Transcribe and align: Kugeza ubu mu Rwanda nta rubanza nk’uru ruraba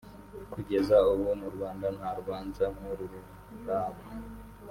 Kugeza 0.53 0.95
ubu 1.11 1.29
mu 1.41 1.47
Rwanda 1.55 1.85
nta 1.97 2.09
rubanza 2.17 2.63
nk’uru 2.75 3.05
ruraba 3.49 4.01